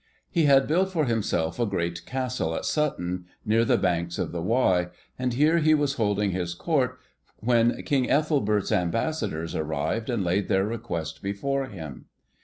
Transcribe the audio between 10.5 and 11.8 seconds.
request before